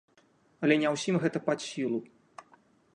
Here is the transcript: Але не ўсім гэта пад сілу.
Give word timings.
Але 0.67 0.77
не 0.85 0.89
ўсім 0.95 1.15
гэта 1.27 1.43
пад 1.51 1.59
сілу. 1.69 1.99